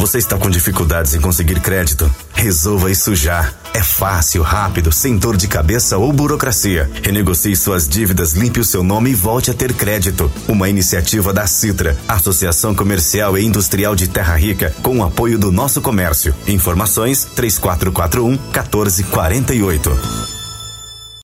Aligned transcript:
Você 0.00 0.16
está 0.16 0.38
com 0.38 0.48
dificuldades 0.48 1.12
em 1.12 1.20
conseguir 1.20 1.60
crédito? 1.60 2.10
Resolva 2.32 2.90
isso 2.90 3.14
já. 3.14 3.52
É 3.74 3.82
fácil, 3.82 4.40
rápido, 4.42 4.90
sem 4.90 5.18
dor 5.18 5.36
de 5.36 5.46
cabeça 5.46 5.98
ou 5.98 6.10
burocracia. 6.10 6.90
Renegocie 7.02 7.54
suas 7.54 7.86
dívidas, 7.86 8.32
limpe 8.32 8.58
o 8.58 8.64
seu 8.64 8.82
nome 8.82 9.10
e 9.10 9.14
volte 9.14 9.50
a 9.50 9.54
ter 9.54 9.74
crédito. 9.74 10.32
Uma 10.48 10.70
iniciativa 10.70 11.34
da 11.34 11.46
Citra, 11.46 11.94
Associação 12.08 12.74
Comercial 12.74 13.36
e 13.36 13.44
Industrial 13.44 13.94
de 13.94 14.08
Terra 14.08 14.36
Rica, 14.36 14.74
com 14.82 15.00
o 15.00 15.04
apoio 15.04 15.38
do 15.38 15.52
nosso 15.52 15.82
comércio. 15.82 16.34
Informações 16.46 17.28
3441 17.36 18.30
1448. 18.30 20.19